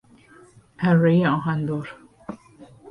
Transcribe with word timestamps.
ارهی 0.79 1.25
آهنبر 1.27 1.89